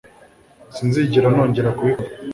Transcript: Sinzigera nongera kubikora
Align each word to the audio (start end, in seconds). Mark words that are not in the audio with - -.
Sinzigera 0.75 1.27
nongera 1.35 1.69
kubikora 1.77 2.13